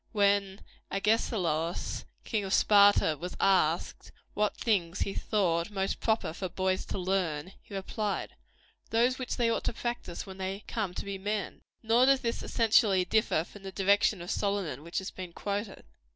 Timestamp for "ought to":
9.51-9.73